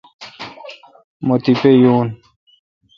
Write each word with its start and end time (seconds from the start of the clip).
مہ 1.27 1.35
تیپہ 1.43 1.71
یون۔ 1.81 2.07